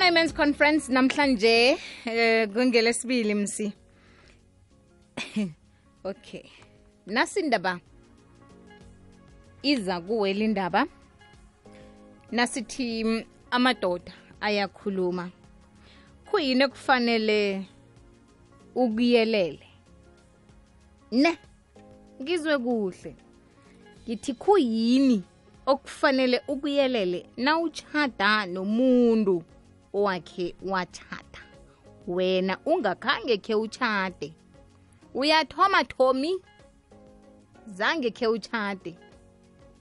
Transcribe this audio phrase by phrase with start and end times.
[0.00, 3.72] kukhona i-mens conference namhlanje eh kungelesibili msi
[6.10, 6.42] okay
[7.06, 7.80] nasindaba
[9.62, 10.86] iza kuwela indaba
[12.32, 15.30] nasithi mm, amadoda ayakhuluma
[16.30, 17.66] kuyini ekufanele
[18.74, 19.66] ukuyelele
[21.12, 21.38] ne
[22.22, 23.14] ngizwe kuhle
[24.06, 25.22] ngithi kuyini
[25.66, 29.42] okufanele ukuyelele nawutshada nomuntu
[29.94, 31.42] owakhe wathatha
[32.06, 34.28] wena ungakhange khe utshate
[35.14, 36.32] uyathoma thomi
[37.78, 38.92] zange khe utshate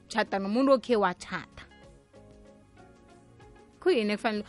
[0.10, 1.64] tshata nomuntu okhe watshata
[3.82, 4.46] kuyini ekufanele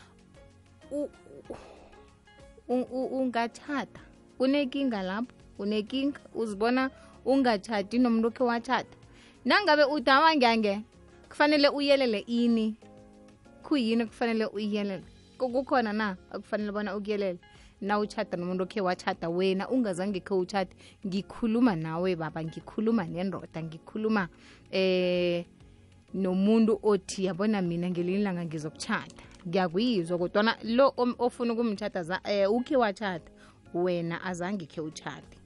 [3.20, 4.00] ungatshata
[4.42, 6.82] unekinga lapho unekinga uzibona
[7.30, 8.94] ungatshati nomuntu okhe watshata
[9.48, 10.74] nangabe udawa ngange
[11.30, 12.66] kufanele uyelele ini
[13.66, 15.04] kuyini kufanele uyelele
[15.48, 17.38] kukhona na akufanele bona ukuyelele
[17.80, 24.28] na uchata nomuntu okhe wachata wena ungazange khe uchate ngikhuluma nawe baba ngikhuluma nendoda ngikhuluma
[24.70, 25.44] eh
[26.14, 33.30] nomuntu othi yabona mina ngelinye ilanga ngizokuchata ngiyakuyizwa kodwana lo ofuna ukumchata eh, ukhe wachata
[33.74, 35.39] wena azange khe uchate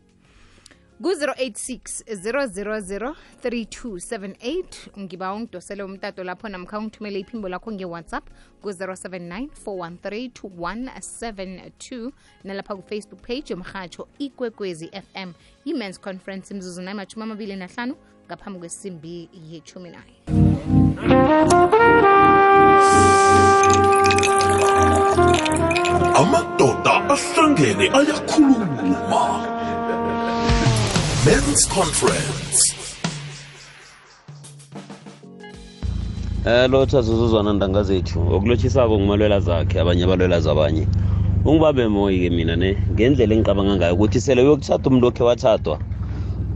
[1.04, 4.64] ku-086 000 3278
[4.98, 8.24] ngiba ungidosele umtato lapho namkha ungithumele iphimbo lakho nge-whatsapp
[8.62, 12.12] ku-079 413 2172
[12.44, 15.32] nalapha kufacebook page yomhatsho ikwekwezi fm
[15.64, 17.94] i-mans conference imzuzu namashumi amabili nahlanu
[18.28, 20.14] ngaphambi kwesimbi yechumi nayo
[26.20, 29.53] amadoda ahlangene ayakhuluma
[31.26, 32.60] Men's Conference.
[36.46, 40.84] Eh lotha zozuzwana ndanga zethu okulotshisako ngumalwela zakhe abanye abalwela zabanye
[41.48, 45.74] ungibambe moyi-ke mina ne ngendlela engicabanga ngayo ukuthi sele uyokuthatha umuntu okhe wathathwa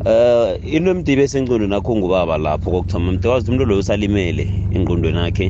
[0.05, 4.45] um into emdibe esengcondweni akho ngubaba lapho kokuthoma mdewazi umuntu loyo usalimele
[4.77, 5.47] engqondweni akhe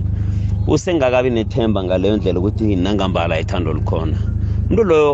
[0.73, 4.17] usengakabi nethemba ngaleyo ndlela ukuthi nangambala ithando likhona
[4.71, 5.11] umuntu loyo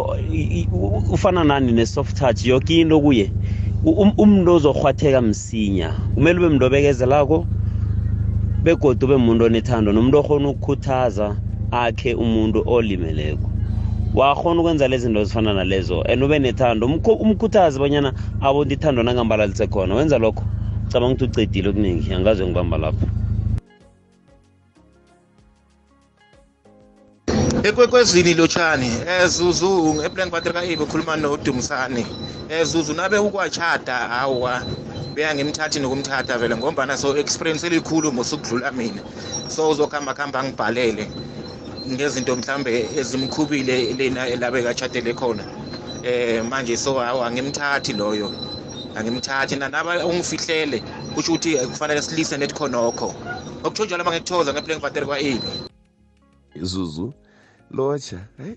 [1.15, 3.29] ufana nani ne-soft touch yoke into kuye
[3.87, 7.37] Um, umuntu ozokhwatheka msinya kumele ube mntu obekezelako
[8.65, 11.27] begodi ube muntu onethando nomuntu okhona ukukhuthaza
[11.85, 13.47] akhe umuntu olimeleko
[14.19, 16.83] wakhona ukwenza lezi zinto zifana nalezo and ube nethando
[17.29, 18.11] umkhuthazi bonyana
[18.47, 20.43] abonta ithando nangambala khona wenza lokho
[20.91, 23.07] cabanga ukuthi ucedile okuningi angazwe ngibamba lapho
[27.69, 28.93] ekwekwezini lotshani
[29.25, 29.71] ezuzu
[30.07, 32.05] eplan kwatheka ibe khuluma nodumisane
[32.61, 34.61] ezuzu nabe ukwachata hawa
[35.15, 39.01] beyangimthathi nokumthatha vele ngombana so experience elikhulu mosukudlula mina
[39.49, 41.05] so uzokuhamba kuhamba ngibhalele
[41.89, 45.45] ngezinto mhlambe ezimkhubile lena elabe kachatele khona
[46.05, 48.29] eh manje so hawa ngimthathi loyo
[48.95, 50.83] angimthathi nanaba ungifihlele
[51.17, 53.09] kusho ukuthi kufanele silise nethi khonokho
[53.65, 55.49] okutsho njalo uma ngekuthokoza ngeplan kwatheka kwa-ibi
[56.71, 57.09] zuzu
[57.71, 58.57] lotsha hayi eh?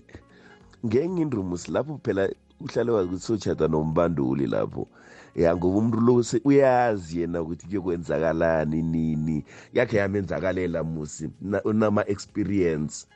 [0.86, 2.28] ngenye indrumus lapho phela
[2.60, 4.88] uhlale wazi ukuthi soshada nombanduli lapho
[5.36, 6.14] ya ngoba umuntu lo
[6.44, 11.30] uyazi yena ukuthi kuyokwenzakalani nini yakhe yamenzakalela musi
[11.64, 13.06] unama-experience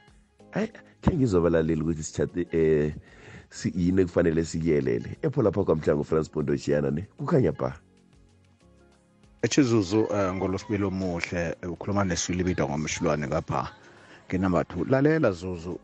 [0.51, 0.69] hayi
[1.03, 2.93] khe ngizobalaleli ukuthi sitshate um eh,
[3.75, 7.77] yini ekufanele sikuyelele epho lapha kwamhlango france bondoshiana ne kukhanya ba
[9.43, 13.61] echizuzu um eh, ngolosibili omuhle ukhuluma nesulibida ngomshilwane kapha
[14.39, 15.79] number two lalela zuzu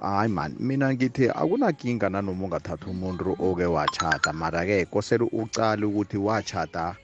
[0.00, 6.94] hayi mani mina ngithi akunakinga nanoma ungathatha umuntu oke wachata mara-ke kosele ucale ukuthi wachata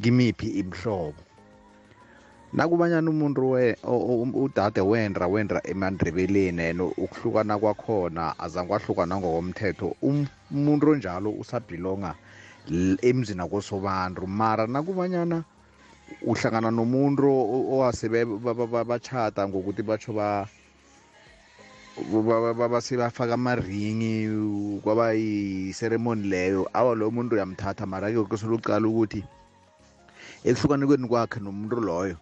[0.00, 1.14] kimiphi imhlobo
[2.52, 3.50] nakubanyana umuntu
[4.44, 12.14] udade wendra wendra emandrebeleni and ukuhlukana kwakhona azange kwahlukana ngokomthetho um-, umuntu onjalo usabhilonga
[13.02, 15.44] emzini akosobantu mara nakubanyana
[16.24, 17.26] uhlangana nomuntu
[17.74, 18.06] owase
[18.88, 20.44] bachata ngokuthi batsho ba
[22.72, 24.26] basebafaka amaringi
[24.82, 29.22] kwaba yiseremoni leyo awa lowo muntu uyamthatha mara-ke kesolucala ukuthi
[30.44, 32.16] ekuhlukanikweni kwakhe nomuntu loyo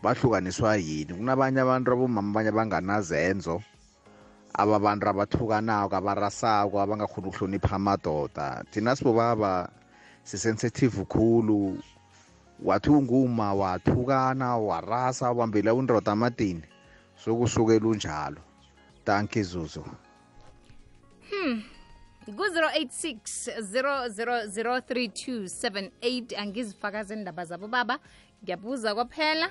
[0.00, 3.56] bahlukaniswa yini kunabanye abantu abomama abanye abanganazenzo
[4.56, 9.66] ababantu abathukanako abarasako abangakhoni ukuhlonipha amadoda thina sibobaba
[10.28, 11.76] sisensitive khulu
[12.64, 16.62] wathunguma wathukana warasa wambila undoda amadini
[17.24, 18.36] sokusukela unjalo
[19.04, 19.84] tanki zuzu
[21.30, 21.62] hmm
[22.36, 27.98] ku-086 0003278 angizifakazi indaba zabo baba
[28.44, 29.50] ngiyabuza kwaphela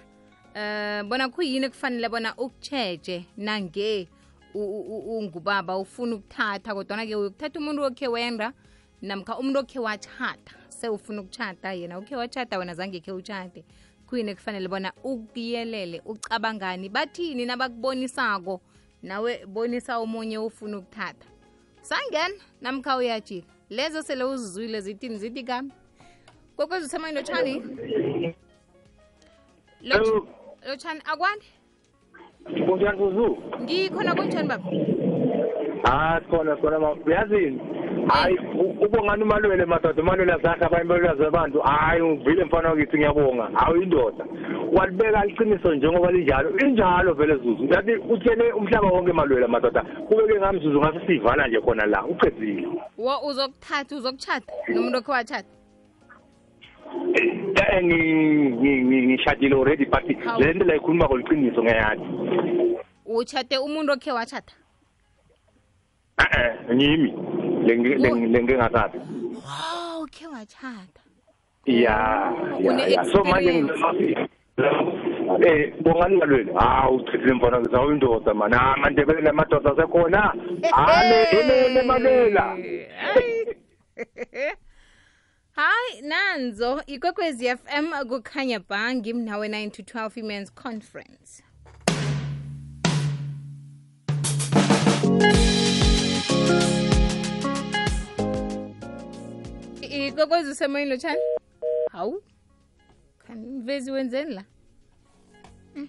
[0.55, 4.09] um bona kuyini kufanele bona ukutsheje nange
[4.55, 8.53] ungubaba ufuna ukuthatha kodwana-ke uyokuthatha umuntu okhe wenda
[9.01, 13.63] namkha umuntu okhe wathatha sewufuna ukutshata yena ukhe watshata wena zange khe utshate
[14.09, 18.61] kwini kufanele bona ukuyelele ucabangani bathini nabakubonisako
[19.03, 21.25] nawe bonisa omunye ufuna ukuthatha
[21.81, 25.71] sangena namkha uyajika lezo sele uzizwile zithini zithi kam
[26.57, 27.53] kokwezi usemoyeni lotshani
[30.69, 31.43] lotshani akwani
[32.65, 34.65] kunjani kuzu ngikhona kunjani baba
[35.87, 37.74] ah khona khona uyazini
[38.09, 38.37] hayi
[38.85, 44.25] ubongani umalwele madoda umalwele azakhe abanye belwazi abantu hayi ngivile mfana wakithi ngiyabonga hawu indoda
[44.73, 50.59] walibeka liciniso njengoba linjalo injalo vele zuzu ntathi utshele umhlaba wonke malwele madoda kubeke ngami
[50.59, 52.67] zuzu ngase siyivala nje khona la ucedzile
[52.97, 55.49] wo uzokuthatha uzokuchata nomuntu okhe wachata
[57.13, 57.33] eh,
[57.73, 57.83] eh,
[59.05, 60.03] ngishadile already but
[60.39, 62.03] le nto la ikhuluma ngoliqiniso ngiyayazi
[63.05, 64.53] uchate umuntu okhe wachata
[66.17, 67.34] eh eh ngimi
[67.65, 68.97] lengingashadi
[69.43, 71.01] wow ukhe watshata
[71.65, 72.33] ya
[73.13, 73.67] so manje
[75.45, 80.33] Eh bongani ngalweni hawu uchithile mfana ngizawo indoda mani ha ah, mandebele namadoda asekhona
[80.75, 82.57] ale malela
[85.55, 91.41] hayi nanzo ikwekwezi fm kukhanya bhangi mnawe 9 to 12 women's conference
[100.11, 101.21] ndikokoza usema hilo chani
[101.91, 102.23] hawu
[103.27, 104.43] kanivezi wenzeni la
[105.75, 105.87] mm.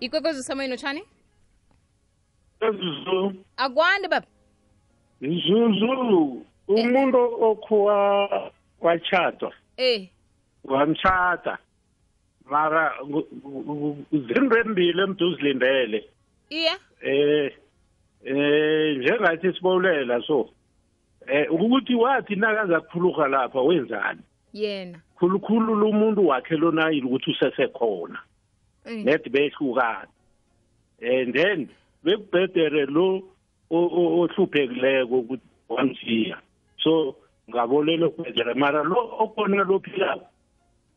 [0.00, 1.02] ikwekwezi usema ino chani
[2.60, 4.26] ezizu akwande baba
[5.20, 8.26] zuzu umuntu okhuwa
[8.80, 10.08] watshatwa eh
[10.64, 11.58] wamtshata
[12.50, 12.92] mara
[14.10, 16.04] izinto embili emduzilindele
[16.50, 17.52] iya eh
[18.24, 20.48] eh njengathi sibolela so
[21.26, 24.20] eh ukuthi wathi nakaza kuphuluka lapha wenzani
[24.52, 28.18] yena khulukhulu lo muntu wakhe lona yini ukuthi usesekhona
[28.84, 29.04] eh.
[29.04, 30.06] net behlukana
[31.02, 31.68] and then
[32.04, 33.22] bekubhedere lo
[33.70, 36.38] ohluphekileko ukuthi wamshiya
[36.82, 37.14] so
[37.50, 40.26] ngabolela kubhedere mara lo okhona lophilako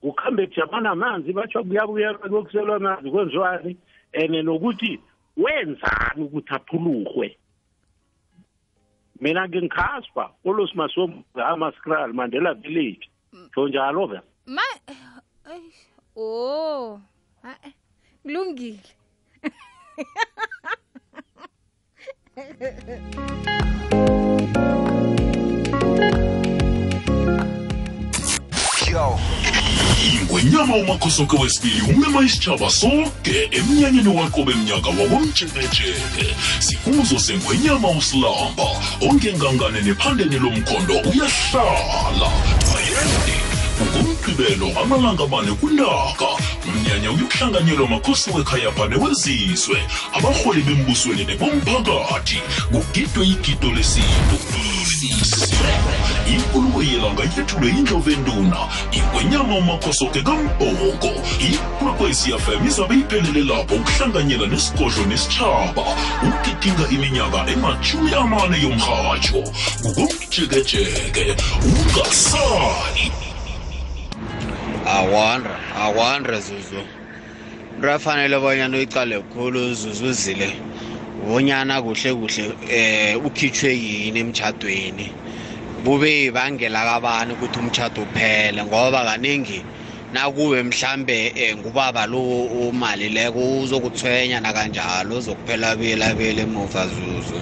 [0.10, 3.78] ukuhambe kujabana amanzi batho kuyabuyewa kuyokuselwa amanzi kwenziwani
[4.14, 5.00] and nokuthi
[5.36, 7.38] wenzani ukuthi aphulurhwe
[9.20, 13.50] mina-ke ngikhaspa olosimasomamaskral mandela village mm.
[13.50, 14.64] tsho njalo ve ma
[16.16, 17.02] o
[18.24, 18.80] kulungile
[28.96, 29.45] Yo.
[30.14, 38.64] ngwenyama umakhosoke wesibili umema isitshaba soke emnyanyeni waqobe mnyaka wakomjekejeke sikuzo sengwenyama usilamba
[39.02, 42.28] ongengangane nephandeni lomkhondo uyahlala
[42.78, 43.34] ayende
[43.86, 46.28] ngomgqibelo amalanga amane kwintaka
[46.68, 49.78] umnyanya uyokuhlanganyelwa makhosi wekhayapha newezizwe
[50.14, 52.40] abarholi bembusweni nebomphakathi
[52.72, 54.36] kugidwe igido lesintu
[56.34, 58.60] inkulumo yelanga ikhethulwe indlovu enduna
[58.98, 61.10] ingwenyama umakhosoke kambhoko
[61.50, 65.84] ikwekwesi yafem izabe iphelele lapho ukuhlanganyela nesigodlo nesitshaba
[66.30, 69.40] ukidinga iminyaka emashumi amane yomhatsho
[69.86, 71.26] ngokomjekejeke
[71.72, 73.06] ungasali
[74.98, 75.56] awandra
[75.86, 76.82] awandra zuzu
[77.86, 80.48] rafanele bonyana uyicale kukhulu zuzu zile
[81.28, 85.08] bonyana kuhle kuhle um eh, ukhitshwe yini emtshadweni
[85.86, 89.62] kube yibangela kabani ukuthi umtshado uphele ngoba kaningi
[90.14, 91.20] nakuwe mhlambe
[91.54, 97.38] um ngubaba lo umali leko uzokuthwenya nakanjalo uzokuphela buyelabuyela emuva zuzu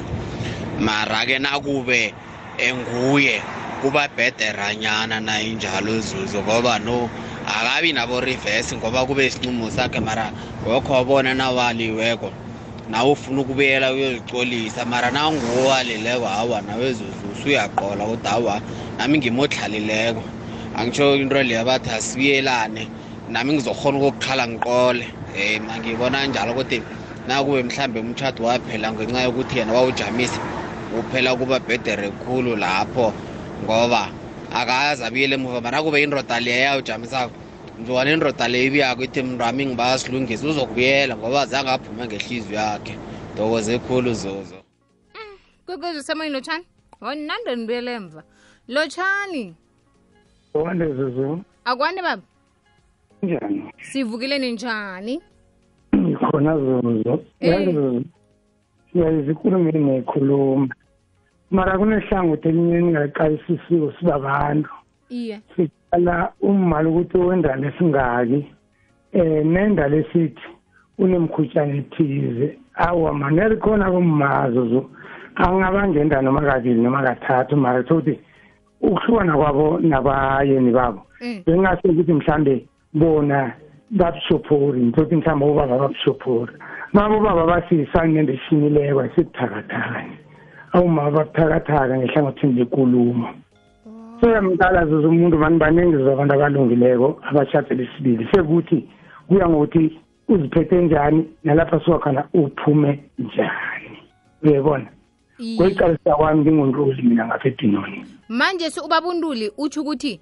[0.79, 2.13] mara-ke nakube
[2.57, 3.41] enguye eh,
[3.81, 7.09] kuba bhederanyana na injalo zuzu ngoba no
[7.47, 10.33] akabi nabo-reverse ngoba kube isincumo sakhe mara
[10.67, 12.31] wekho wabona nawaliweko
[12.91, 18.55] nawe ufuna ukubuyela uyozicolisa mara nangowalileko hawa nawezuzu usuyaqola kodwa awa
[19.01, 20.21] nami ngimodlalileko
[20.77, 22.85] angitsho into leyo bathi asibuyelane
[23.33, 26.81] nami ngizokhona ukukhala ngiqole um angiyibona njalo kodwa
[27.27, 30.39] nakube mhlambe umtshado waphela ngenxa yokuthi yena wawujamisa
[30.99, 33.13] uphela kuba bhedere khulu lapho
[33.65, 34.01] ngoba
[34.53, 37.33] akaze abuyele emuva manakube indoda leyo yawujamisako
[37.79, 42.93] njengoba nendoda leyo ibuyako ithi mnrami ngibayasilungisa uzokubuyela ngoba zange aphuma ngehliziyo yakhe
[43.33, 44.57] ntokoze khulu zozo
[45.17, 45.33] mm,
[45.65, 46.65] kukuze usemoyini lotshani
[47.10, 48.24] onande nibelemva
[48.74, 49.45] lotshani
[50.53, 52.22] okwande zuzu akwande baba
[53.24, 55.19] njani sivukile ninjani
[56.19, 57.24] khona zuzu eh.
[57.39, 58.05] yazi
[58.93, 60.67] yazi ikhulumile ngiyikhuluma
[61.51, 64.74] mara kunehlangothi elinye ningaqalisisiwe siba bantu
[65.10, 68.45] iye siqala umali ukuthi wendala esingaki um
[69.13, 70.45] eh, nendala esithi
[70.98, 74.89] unemkhutshana ethize awa manelikhona kummazo
[75.35, 78.15] angabangenda noma kabili noma kathathu mara thokuthi
[78.87, 81.41] ukuhlukana kwabo nabayeni babo eh.
[81.45, 82.55] bengingase ukuthi mhlambe
[82.93, 83.39] bona
[83.99, 86.53] babusophori ngithokuthi mhlawumbe obaba babusophori
[86.95, 90.17] maba obaba basiyisangende eshinileko esibuthakathakanye
[90.75, 93.91] awuma babuthakathaka ngehlangothini lekulumo oh.
[94.21, 98.77] seyamkalazo zomuntu mani baningi zabantu abalungileko abashade besibili sekuthi
[99.27, 99.85] kuya ngokuthi
[100.29, 103.97] uziphethe njani nalapha suka khona uphume njani
[104.43, 104.87] uyayibona
[105.57, 110.19] kweqalisa kwami nginguntuli mina ngasedinoni manje ubabunduli utsho ukuthi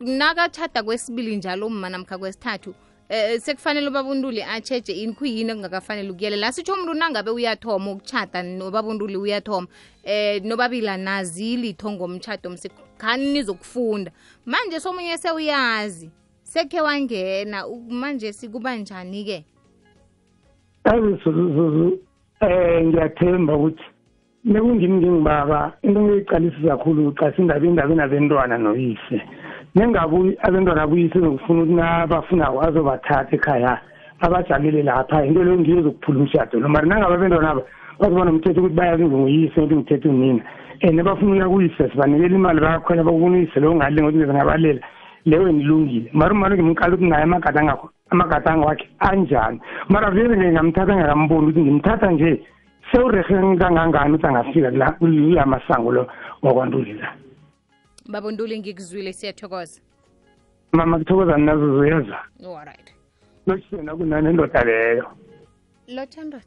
[0.00, 2.74] nakachada kwesibili njalo mma namkha kwesithathu
[3.08, 9.66] eh sekufanele ubabunduli acheje ini kuyini okungakafanele ukuyelela sitsho umuntu nangabe uyathoma ukuchata nobabunduli uyathoma
[10.04, 14.10] eh nobabila nazilitho ngomchado msikhani nizokufunda
[14.46, 16.10] manje somunye sewuyazi
[16.42, 19.44] sekhe wangena manje sikuba njani-ke
[20.84, 21.98] azizuzuzu um
[22.40, 23.82] eh, ngiyathemba ukuthi
[24.44, 29.18] nekungimi ngingibaba into engiyoyiqalisisa kakhulu xa sindaba endabeni abentwana noyise
[29.76, 33.72] nengabuyi abentwana buyise zokufuna ukuthi nabafunako azobathatha ekhaya
[34.24, 37.62] abajamele lapha into leyo ngiyo zokuphula umshado lo mari nangabe abentwana aba
[38.00, 40.42] bazoba nomthetho ukuthi bayazi nginguyise ukuthi ngithethe unina
[40.82, 44.80] and bafuna ukuya kuyise sibanikela imali bayakhwela bakubona uyise leyo ngale ngokuthi ngizengabalela
[45.28, 49.60] leyo endilungile mara umane ngimqala ukuthi naye amagadango amagadango wakhe anjani
[49.92, 52.40] mara vele ngingamthatha ngingakamboni ukuthi ngimthatha nje
[52.92, 57.14] sewurehe kangangani ukuthi angafika kula kula masango lo wakwantuli la
[58.08, 59.80] baba ntuli ngikuzwile siyathokoza
[60.72, 62.94] mama kuthokoza nazo zuyeza alright
[63.46, 65.12] loshena kunane ndoda leyo
[65.88, 66.44] lotha ndoda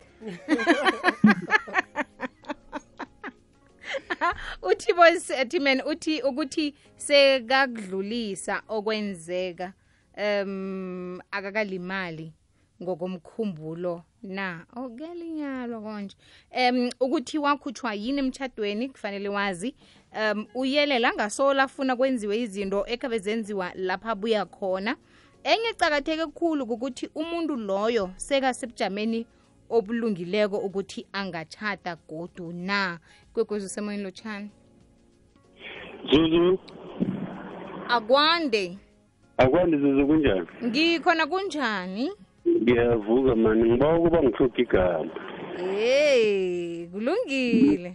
[4.72, 9.74] uthi boys timen uthi ukuthi sekakudlulisa okwenzeka
[10.18, 12.34] um akakalimali
[12.84, 16.16] ngokomkhumbulo na oh, linyalo konje
[16.70, 19.76] um ukuthi wakhutshwa yini emtshadweni kufanele wazi
[20.36, 24.96] um uyelela ngasola afuna kwenziwe izinto ekhabe zenziwa lapha abuya khona
[25.44, 29.26] enye cakatheke kukhulu ukuthi umuntu loyo sekasebujameni
[29.70, 33.00] obulungileko ukuthi angatshata godu na
[33.34, 34.50] kwekwezi usemoyeni lotshani
[36.12, 36.60] zuzu
[37.88, 38.78] akwande
[39.38, 42.12] akwande zuzu kunjani ngikhona kunjani
[42.64, 45.12] ngiyavuka mani ngibawa ukuba ngihluke igama
[45.60, 47.92] hey kulungile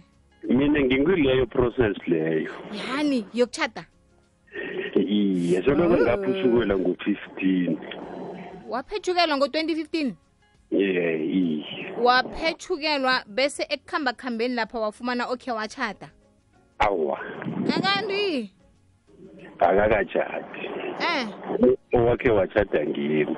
[0.49, 3.85] mina ngingwileyo process leyo yani yokutshata
[4.95, 7.75] iye soloko ngapho ngo 15
[8.69, 10.09] waphethukelwa ngo 2015 fifteen
[10.71, 11.65] ye iye
[12.05, 16.09] waphethukelwa bese ekuhamba lapha wafumana okay watshata
[16.79, 17.17] awa
[17.75, 18.53] akanti
[19.59, 20.61] akakatshati
[21.11, 21.25] eh
[21.97, 23.35] owakhe watshata ngimi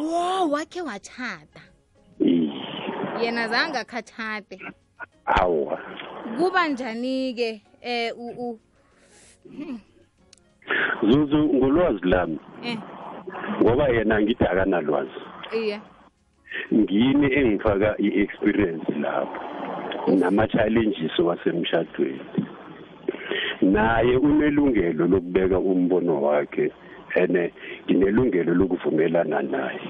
[0.00, 1.60] wo wakhe watshata
[3.22, 4.58] yena zange akhatshate
[5.24, 5.78] awa
[6.38, 8.58] kuba njani-ke eh u
[9.56, 9.78] hmm.
[11.02, 12.78] zuzu ngolwazi lami eh.
[13.62, 15.20] ngoba yena ngithi akanalwazi
[15.58, 15.80] iye
[16.74, 19.40] ngini engifaka i-experience lapho
[20.18, 22.20] nama-challenges wasemshadweni
[23.62, 26.72] naye unelungelo lokubeka umbono wakhe
[27.14, 27.50] ene
[27.86, 29.80] nginelungelo lokuvumelana naye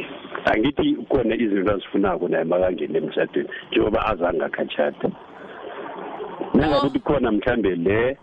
[0.50, 5.08] angithi kukhona izinto azifunako naye makangena emshadweni njengoba azange akhatshada
[6.54, 8.16] nangabe kukhona mhlambe le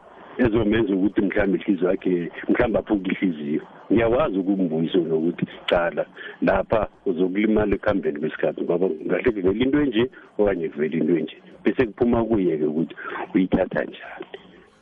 [0.43, 2.11] ezomenza ukuthi mhlawumbe ihliziyo yakhe
[2.49, 6.05] mhlawumbe aphuke ihliziyo ngiyakwazi ukumbuyiso nokuthi cala
[6.45, 10.03] lapha uzokulimala ekuhambeni kwesikhathi ngoba ngahle kuvele into enje
[10.39, 12.95] okanye kuvele into enje bese kuphuma kuye-ke ukuthi
[13.33, 14.27] uyithatha njani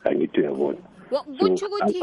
[0.07, 0.79] angithi uyabona
[1.39, 1.97] kutsho ukuthi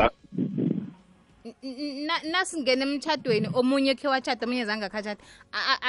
[2.32, 5.22] nasingena emtshadweni omunye khe watshada omunye zange akhatshada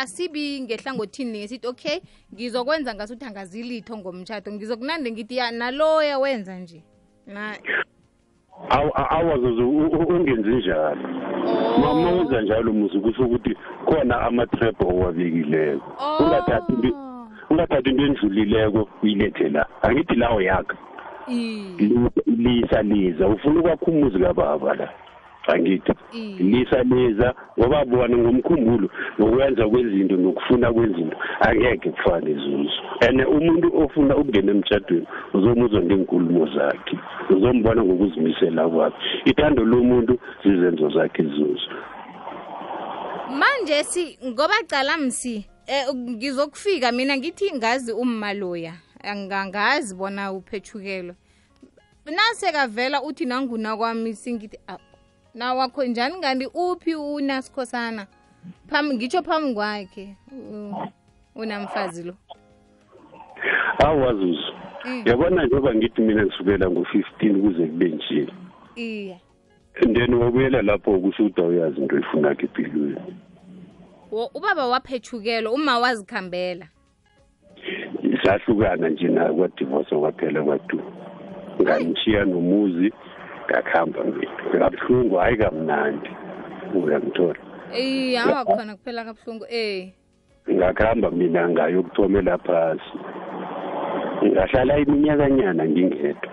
[0.02, 1.98] asibi ngehlangothini nesithi okay
[2.34, 6.84] ngizokwenza ngasuthi angazilitho ngomtshado ngizokunande ngithi ya naloya wenza nje
[9.18, 9.64] awazuzu
[10.10, 11.04] ungenzi njalo
[11.46, 11.78] oh.
[11.78, 16.24] mama wenza njalo muzi kusho ukuthi khona amatrebo owabekileko oh.
[16.26, 16.92] ungathathi
[17.50, 20.78] ungathathi into endlulileko uyilethe la angithi lawo yakha
[22.26, 24.94] lisa liza ufuna ukwakhumuzi kababa la
[25.48, 25.94] angithi
[26.40, 28.90] lisa liza ngoba bona ngomkhumbulo
[29.20, 36.96] nokwenza kwezinto nokufuna kwezinto angeke kufane izuzo and umuntu ofuna ukungena emtshadweni uzomuzwa ngenkulumo zakhe
[37.30, 41.68] uzombona ngokuzimisela kwakhe ithando lomuntu zizenzo zakhe izuzo
[43.40, 48.74] manje si ngoba cala msi eh, ngizokufika mina ngithi ngazi ummaloya
[49.04, 51.16] angangazi bona uphethukelwe
[52.16, 54.60] nasekavela uthi nanguna kwami singithi
[55.38, 58.08] na wakho njani kanti uphi unasikhosana
[58.70, 60.16] phambi ngitsho phambi kwakhe
[61.36, 62.14] unamfazi lo
[63.84, 64.54] awa zuzu
[64.86, 65.08] eh.
[65.08, 68.28] yabona njengoba ngithi mina ngisukela ngo-fifteen kuze kube nje
[68.76, 69.18] iye
[69.94, 73.16] then wabuyela lapho kusho uda awuyazi into ifuna yakhe empilweni
[74.34, 76.66] ubaba waphethukelwa uma wazikhambela
[78.24, 80.80] sahlukana nje naye kwadivorce kwaphela kwatu
[81.62, 82.94] ngamshiya nomuzi
[83.52, 84.00] ngakuhamba
[84.52, 86.10] kabuhlungu hhayi kamnandi
[86.76, 87.36] uyangithola
[88.24, 89.92] hawa khona kuphela kabuhlungu eh
[90.52, 92.92] ngakuhamba mina ngayokuthomela phasi
[94.28, 96.32] ngahlala iminyakanyana ngingedwa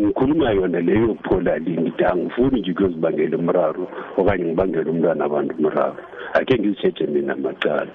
[0.00, 3.84] ngikhuluma yona leyo yokuphola lini ngithi angifuni nje kuyozibangela umraro
[4.20, 5.96] okanye ngibangela umntwana abantu umraro
[6.36, 7.88] akhe ngizitshetshe mina macala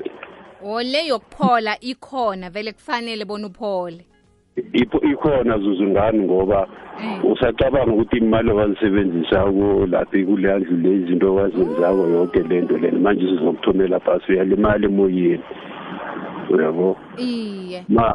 [0.65, 4.05] o le yokuphola ikhona vele kufanele bona uphole
[5.11, 6.59] ikhona zuzu ngani ngoba
[7.31, 9.39] usacabanga ukuthi imali owazisebenzisa
[9.91, 15.43] laphi kuleyandlu le izinto owazenzako yonke le nto lena manje sizokuthumela phasi uyalimali emoyeni
[16.51, 16.89] uyabo
[17.25, 18.05] iye ma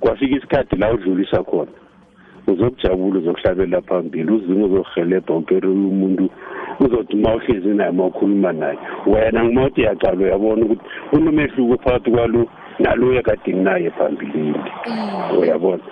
[0.00, 1.72] kwafika isikhathi la udlulisa khona
[2.50, 6.24] uzokujabula uzokuhlabelela phambili uzinga uzohelebha ukere umuntu
[6.80, 12.10] uzothi uma uhlezi naye uma ukhuluma naye wena ngima uthi yacala uyabona ukuthi kunomehluko phakathi
[12.10, 12.48] kwalo
[12.78, 15.38] naloyo kade nginaye phambilini mm.
[15.38, 15.82] uyabona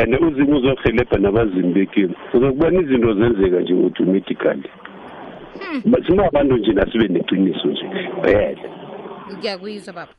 [0.00, 4.70] and uzimu uzohelebha nabazimi bekini uzokubona izinto zenzeka nje ukuthi umedically
[6.06, 6.62] singabantu hmm.
[6.64, 7.88] nje nasibe neqiniso nje
[8.22, 8.60] phela
[9.38, 10.12] ngiyakuyizwa baba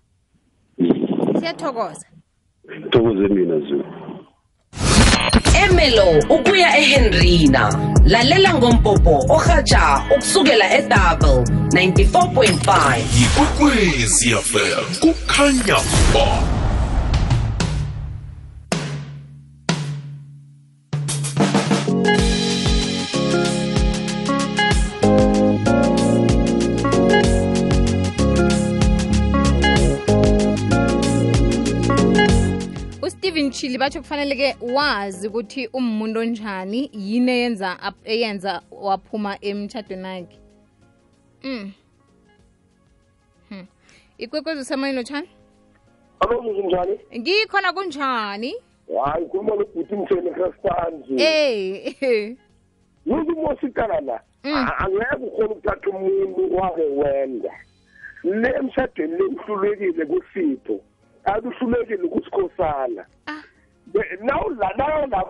[0.80, 1.36] mm.
[1.40, 2.08] siyathokoza
[2.90, 3.84] thokoze mina zulu
[5.56, 7.66] emerlo ukuya ehenrina
[8.08, 9.84] lalela ngompopo ohatsha
[10.16, 11.36] ukusukela edouble
[11.70, 15.76] 94.5 yikwekwezi yafela kukhanya
[16.14, 16.61] ba
[33.62, 40.38] abashili batsho kufaneleke wazi ukuthi umuntu onjani yini eyenza eyenza waphuma emtshadweni akhe
[41.44, 41.50] mm.
[41.72, 41.72] hmm.
[43.50, 43.66] hmm.
[44.18, 45.30] ikwekwezi usemoyeni utshani
[46.66, 48.56] njani ngikhona kunjani
[49.06, 51.90] hayi khuluma nobhuti mtheni krastanzi ey
[53.06, 53.32] yuze
[53.98, 54.70] la hmm.
[54.78, 57.54] angeke ukhona ukuthatha umuntu wake wenda
[58.24, 60.80] le emshadweni le uhlulekile kusipho
[61.24, 63.41] aluhlulekile uhlulekile kusikhosana ah
[64.22, 65.26] nawudlala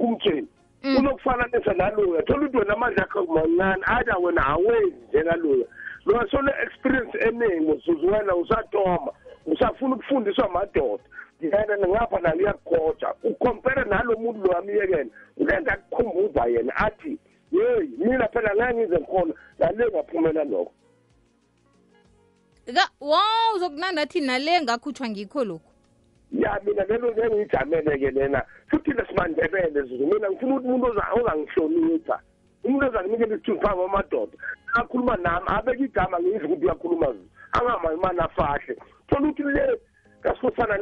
[0.00, 0.46] kumtsheni
[0.82, 0.96] mm.
[0.96, 5.66] unokufananisa naloya thola ukuthi wena amandla akho mancane ada wena awenzi njengaloya
[6.06, 9.12] loya sole experience eningi usuze wena usatoma
[9.46, 11.02] usafuna ukufundiswa madoda
[11.40, 15.04] yena ningapha ngapha naliyakugoja ukompere nalo muntu lo amyekela
[15.36, 17.18] ulenza kukhumbuza yena athi
[17.52, 20.72] yeyi mina phela ngangize ngikhona nale ngaphumela lokho
[23.00, 23.18] wo
[23.56, 25.69] uzokunanda athi nale ngakhutshwa ngikho lokhu
[26.32, 32.16] ya mina lelo ngiyijamele-ke lena futhi lesimandebele zuzu mina ngifuna ukuthi umuntu ozangihlonipha
[32.64, 34.34] umuntu ozanginikela isithunzi phambi kwamadoda
[34.78, 38.74] akhuluma nami abeke igama ngiyizwa ukuthi uyakhuluma zuzu angamamani afahle
[39.10, 39.64] thola ukuthi le
[40.22, 40.74] kasikhosana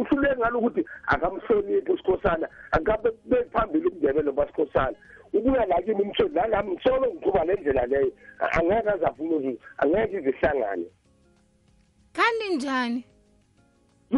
[0.00, 3.10] uhluleke ngalo ukuthi akamhloniphi usikhosana akabe
[3.52, 4.96] phambili umndebele basikhosana
[5.32, 8.12] ukuya la kimi umhloni nalami ngisolo ngiqhuba le ndlela leyo
[8.58, 10.86] angeke azaphuma zuzu angeke izihlangane
[12.12, 13.00] kanti njani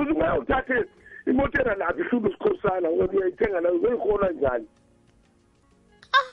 [0.01, 0.79] uzuma uthathe
[1.31, 4.67] imoto enalapha ihlula usikhosana wena uyayithenga nayo uzoyihola njani
[6.19, 6.27] ah.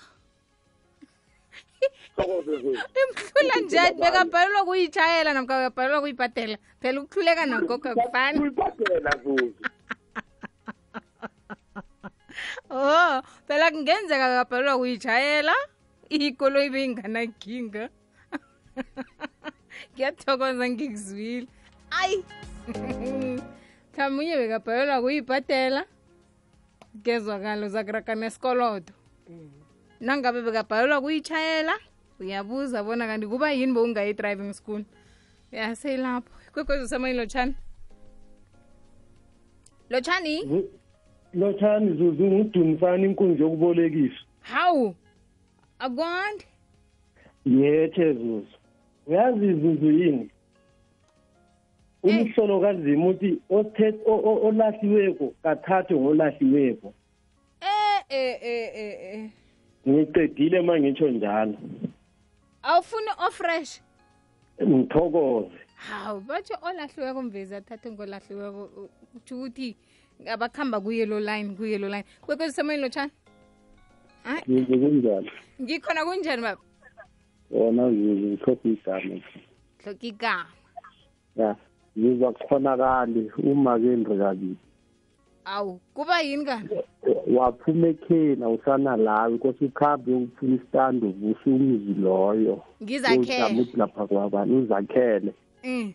[3.04, 8.38] imhlula njani bekabhalelwa kuyitshayela namka bekabhalelwa kuyibhadela phela ukuhluleka nagogo akufani
[12.76, 15.54] oh phela kungenzeka kabhalelwa kuyitshayela
[16.10, 17.84] ikoloyi beyinganaginga
[19.94, 21.48] ngiyathokoza ngikuzwile
[22.02, 22.18] ayi
[22.68, 25.84] mhlawumbe bekabhalelwa kuyibhadela
[27.04, 28.94] kezwakalo zakuraka nesikoloto
[29.30, 29.50] mm.
[30.00, 31.76] nangabe bekabhalelwa kuyitshayela
[32.20, 34.84] uyabuza bona kanti kuba yini bowungayi-driving school
[35.52, 37.56] yaseyilapho kwekwezi lo lotshani
[39.90, 40.68] lotshani
[41.34, 44.96] lotshani zuzu ngudumisana inkunzi yokubolekisa hawu
[45.80, 46.46] akwandi
[47.46, 48.46] yethe zuzu
[49.08, 50.30] uyazi zuzu yini
[52.04, 52.10] Eh.
[52.38, 53.30] umhlolo kanzima uthi
[54.06, 56.94] olahliweko kathathwe ngolahliweko
[58.10, 59.30] eh, eh,
[59.88, 61.56] ngiqedile ma ngitsho njalo
[62.70, 63.74] awufuni ofresh
[64.68, 68.62] ngithokoze hawu batsho olahliweko mvezi athathe ngolahliweko
[69.16, 69.70] utsho ukuthi
[70.34, 73.12] abakuhamba kuyelo line kuyelo line kwekwezi lotshani
[74.68, 75.30] kunjani
[75.62, 76.62] ngikhona kunjani baba
[77.52, 79.24] wona ngithoka igama
[79.80, 80.46] ngithoka igama
[81.36, 81.52] ya
[82.02, 84.56] kuzakukhonakali uma kendri kabili
[85.46, 86.76] awu kuba yini kanti
[87.38, 94.56] waphuma ekheni awusana lawe kose ukhambe uphuma isitando uvusa umzi loyo ngizakhele uthi lapha kwakwani
[94.58, 95.94] uzakhele mm.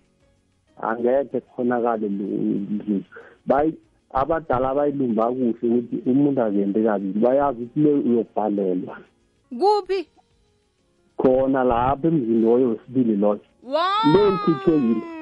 [0.82, 3.00] angekhe kukhonakale lo
[3.46, 3.74] bayi
[4.10, 8.96] abadala bayilumba kuhle ukuthi umuntu akende kabili bayazi ukuthi le uyokubhalelwa
[9.50, 10.06] kuphi
[11.20, 13.40] khona lapha emzini loyo wesibili loyo
[14.14, 15.17] le nkhitshekile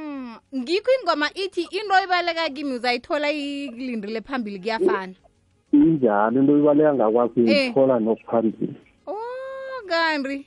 [0.60, 5.14] ngikho ingoma ithi into ibaleka kimi uzayithola ikulindile phambili kuyafana
[5.72, 7.68] injalo into ibaleka ngakwakho eh.
[7.70, 8.74] ithola nokuphambili
[9.06, 10.46] oh kanti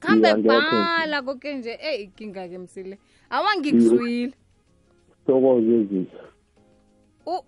[0.00, 2.98] kambe bhala koke nje eyi ikinga-ke msile
[3.30, 4.34] awangikuzwile
[5.26, 6.20] thokozezisa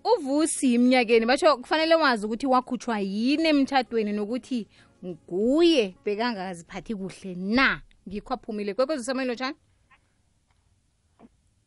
[0.03, 4.67] uvusi iminyakeni basho kufanele wazi ukuthi wakhutshwa yini emtshadweni nokuthi
[5.05, 9.55] nguye bekangaziphathi kuhle na ngikho aphumile kwekwezisa mayelotshana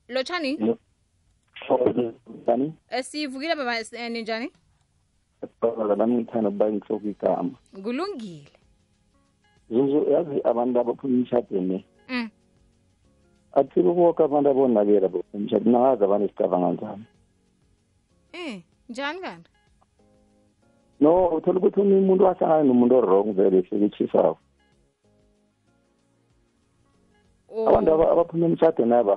[0.09, 0.77] lotshani
[2.91, 4.53] eh, sivukile baba eh, ninjani
[5.97, 8.53] lami ngithanda ukuba ngihloko igama kulungile
[9.71, 12.29] zuzu yazi abantu abaphuma emshadweni mm.
[13.53, 17.05] athile boke abantu abonakela emshadweni nawazi abantu esicabanga njani
[18.35, 19.51] um njani kanti
[21.01, 24.39] no uthola ukuthi umuntu wahlangane nomuntu orong vele ehleke etshisako
[27.49, 27.69] oh.
[27.69, 29.17] abantu abaphuma emshadweni aba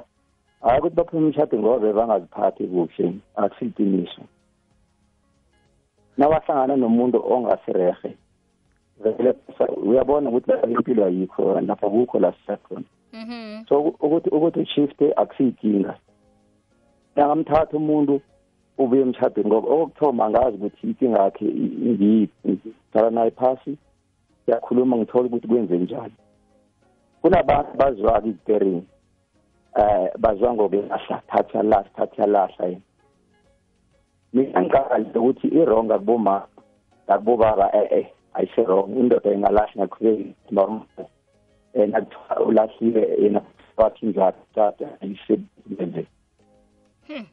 [0.62, 4.22] hayi ukuthi baphume umshado ngoba bebangaziphathi kuhle akusiliqiniso
[6.18, 8.12] nawahlangana nomuntu ongasirehe
[9.04, 9.32] vele
[9.90, 13.66] uyabona ukuthi lapha impilo ayikho lapha kukho la sisakhona mhm.
[13.70, 15.94] so ukuthi ukuthi ushifte akusiyinkinga
[17.16, 18.22] angamthatha umuntu
[18.80, 21.46] ubuye emshadweni ngoba okokuthoma angazi ukuthi inkinga yakhe
[21.90, 23.78] ngiyiphi dala naye phasi
[24.46, 26.16] siyakhuluma ngithole ukuthi kwenze njani
[27.22, 28.88] kunabantu baziwaka iziteringi
[29.76, 32.82] eh bazwango ke asathatha la sathatha lahla yini
[34.34, 36.48] mina ngicabanga ukuthi i-wrong akuboma
[37.12, 38.08] akubobaba eh eh
[38.40, 40.88] ayise wrong indoda engalahli ngaqhubeka normal
[41.76, 43.42] eh nakuthiwa ulahlile yena
[43.76, 46.08] bathi njalo tata ayisebenze
[47.08, 47.26] hmm.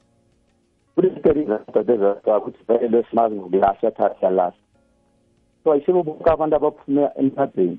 [0.95, 4.59] kuleziterizatatezaa ukuthi vele lesimazi ngokulahla thatha lahla
[5.63, 7.79] so ayisebo bonke abantu abaphume emthatheni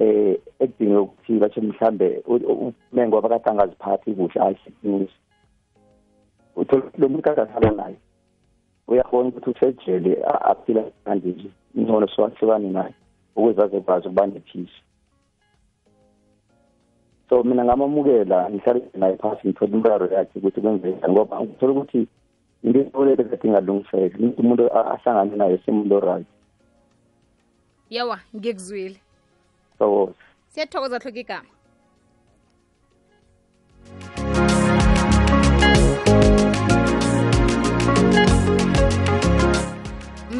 [0.00, 5.12] eh edinga ukuthi bathi mhlambe umengo abakatangaziphathi kuhle ayisiqiniso
[6.56, 7.96] uthola lo muntu akasala naye
[8.92, 10.12] uyakhona ukuthi usejele
[10.50, 12.92] aphila kanje nje ingcono siwahlukane naye
[13.36, 14.78] ukuze azokwazi ukuba nephisi
[17.28, 22.04] so mina ngamamukela ngihlale naye phasi ngithole imraro yakhe ukuthi kwenzeka ngoba ngithola ukuthi
[22.68, 26.26] into esoleke kade ngalungisela umuntu ahlangane naye semuntu right
[27.90, 28.96] yawa ngikuzwile
[29.78, 30.12] thokoza
[30.48, 31.48] siyathokoza hloka igama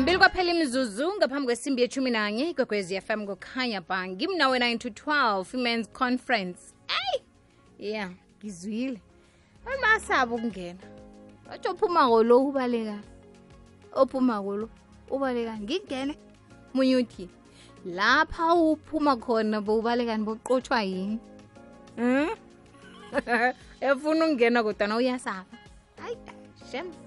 [0.00, 5.46] mbili kwaphela imzuzu ngaphambi kwesimbi yechumi nanye ikwekwezi fm kukhanya ba ngimnawe 9 to 12
[5.54, 6.60] women's conference
[6.96, 7.18] eyi
[7.92, 8.98] ya ngizwile
[9.72, 10.80] amasaba ukungena
[11.46, 12.96] batsho ophuma kolo ubaleka
[13.92, 14.66] ophuma kolo
[15.10, 16.14] ubaleka ngingene
[16.74, 17.26] munye uthi
[17.86, 21.18] lapha uphuma khona bowubalekani kani yini
[22.02, 22.26] um
[23.88, 25.46] efuna ukungena kodwana uyasaba
[26.02, 26.16] hayi
[26.70, 27.05] shem